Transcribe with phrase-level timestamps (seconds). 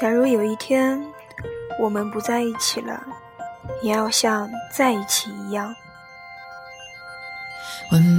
[0.00, 1.02] 假如有一天
[1.76, 3.02] 我们不在一起了，
[3.82, 5.74] 也要像在一起一样。
[7.90, 8.16] 欢迎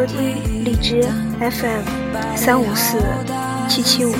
[0.00, 1.02] 收听荔枝
[1.38, 1.82] FM
[2.34, 2.96] 三五四
[3.68, 4.14] 七七五。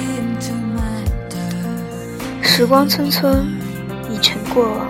[2.42, 3.46] 时光匆匆，
[4.10, 4.86] 已成过往。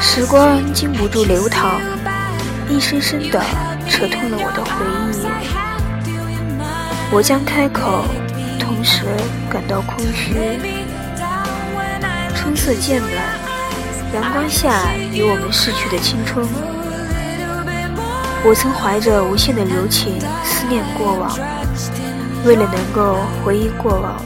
[0.00, 1.80] 时光经不住流淌，
[2.68, 3.42] 一声声的
[3.88, 4.70] 扯痛了我的回
[5.10, 5.26] 忆。
[7.10, 8.04] 我将开口，
[8.60, 9.02] 同时
[9.50, 10.36] 感到空虚。
[12.36, 13.12] 春色渐暖，
[14.14, 16.46] 阳光下有我们逝去的青春。
[18.46, 21.34] 我曾怀着无限的柔情思念过往，
[22.44, 24.22] 为了能够回忆过往，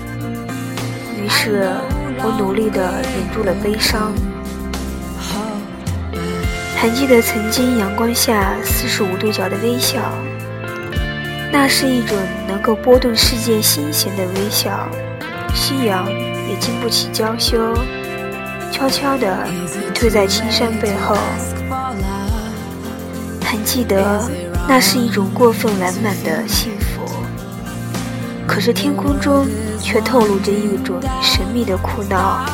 [1.16, 1.70] 于是
[2.20, 4.12] 我努力地忍住了悲伤。
[6.76, 10.00] 还记得曾经阳光下四十五度角的微笑，
[11.52, 12.16] 那是一种
[12.48, 14.88] 能够拨动世界心弦的微笑，
[15.54, 17.72] 夕阳也经不起娇羞。
[18.72, 19.26] 悄悄地
[19.74, 21.16] 隐退在青山背后，
[23.48, 24.22] 还记得
[24.68, 27.00] 那是一种过分完满的幸福。
[28.46, 29.46] 可是天空中
[29.80, 32.44] 却透露着一种神秘的苦恼，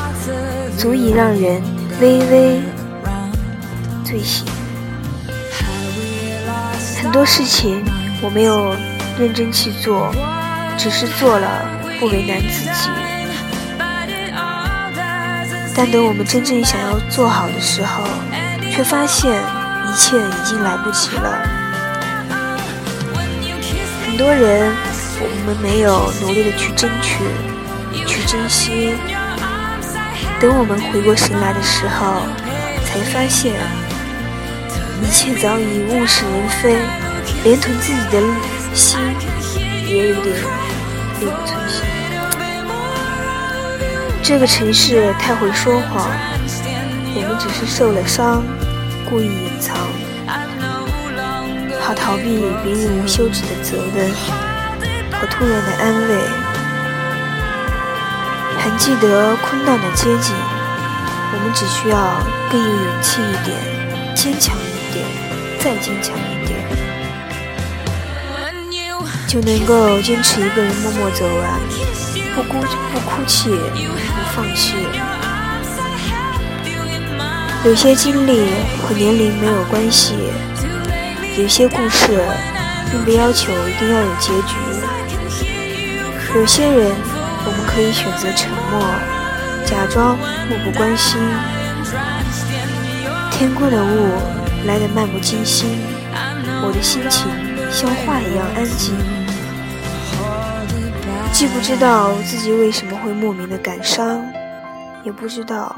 [0.77, 1.61] 足以让人
[1.99, 2.61] 微微
[4.05, 4.45] 醉醒。
[7.01, 7.83] 很多事情
[8.21, 8.73] 我没有
[9.19, 10.15] 认真去做，
[10.77, 11.65] 只是做了，
[11.99, 12.89] 不为难自己。
[15.75, 18.05] 但等我们真正想要做好的时候，
[18.71, 19.41] 却发现
[19.95, 21.41] 切已经来不及了。
[24.05, 24.71] 很多人，
[25.19, 27.23] 我们没有努力的去争取、
[28.05, 28.95] 去珍惜。
[30.39, 32.21] 等我们回过神来的时候，
[32.85, 33.53] 才发现
[35.01, 36.75] 一切早已物是人非，
[37.43, 38.21] 连同自己的
[38.73, 38.99] 心
[39.87, 40.35] 也有点
[41.19, 41.83] 力不从心。
[44.21, 46.09] 这个城市太会说谎，
[47.15, 48.43] 我们只是受了伤，
[49.09, 49.77] 故意隐藏，
[51.79, 54.11] 好逃避别人无休止的责问
[55.11, 56.15] 和突然的安慰。
[58.57, 60.33] 还记得困难的街景，
[61.33, 62.19] 我们只需要
[62.51, 63.55] 更有勇气一点，
[64.15, 65.05] 坚强一点，
[65.59, 66.59] 再坚强一点，
[69.27, 71.59] 就能够坚持一个人默默走完，
[72.35, 72.59] 不哭
[72.91, 73.51] 不哭泣。
[73.51, 74.75] 不放弃。
[77.65, 78.45] 有些经历
[78.83, 80.13] 和年龄没有关系，
[81.35, 82.23] 有些故事
[82.91, 84.55] 并不要求一定要有结局。
[86.35, 86.91] 有些人，
[87.43, 88.79] 我们可以选择沉默，
[89.65, 90.15] 假装
[90.47, 91.19] 漠不关心。
[93.31, 94.11] 天空的雾
[94.67, 95.67] 来得漫不经心，
[96.61, 97.27] 我的心情
[97.71, 98.95] 像画一样安静。
[101.33, 104.21] 既不知道自己为什么会莫名的感伤，
[105.03, 105.75] 也不知道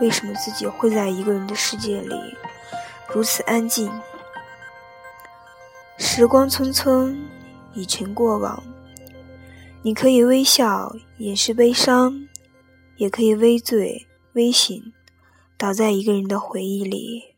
[0.00, 2.14] 为什么自己会在一个人的世界里
[3.12, 3.90] 如此安静。
[5.96, 7.16] 时光匆匆，
[7.74, 8.62] 已成过往。
[9.82, 12.28] 你可以微笑掩饰悲伤，
[12.96, 14.92] 也可以微醉微醒，
[15.56, 17.34] 倒在一个人的回忆里。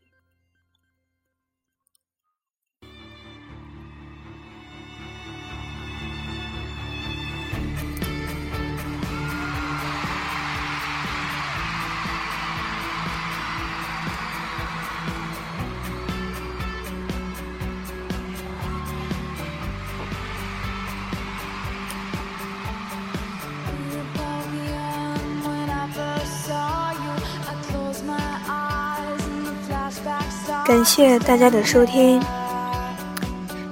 [30.65, 32.21] 感谢大家的收听。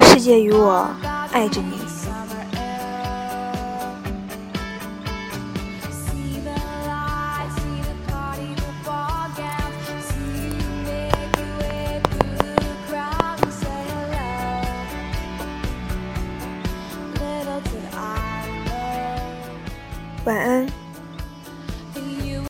[0.01, 0.89] 世界与我
[1.31, 1.79] 爱着你。
[20.25, 20.78] 晚安。